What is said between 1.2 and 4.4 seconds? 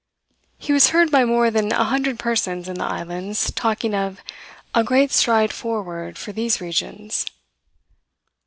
more than a hundred persons in the islands talking of